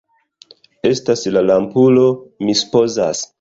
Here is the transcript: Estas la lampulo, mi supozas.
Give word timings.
Estas 0.91 1.21
la 1.35 1.43
lampulo, 1.49 2.07
mi 2.49 2.57
supozas. 2.65 3.23